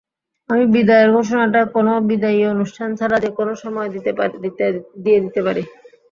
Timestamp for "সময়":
3.63-3.89